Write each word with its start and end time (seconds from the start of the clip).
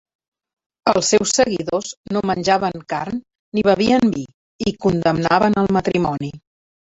Els 0.93 1.09
seus 1.13 1.33
seguidors 1.39 1.91
no 2.17 2.23
menjaven 2.29 2.81
carn 2.93 3.19
ni 3.59 3.65
bevien 3.69 4.09
vi 4.17 4.25
i 4.73 4.75
condemnaven 4.87 5.59
el 5.65 5.71
matrimoni. 5.79 6.33